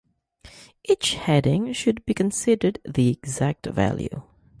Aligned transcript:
Each 0.83 1.13
heading 1.13 1.73
should 1.73 2.03
be 2.07 2.15
considered 2.15 2.79
the 2.83 3.09
exact 3.09 3.67
value. 3.67 4.23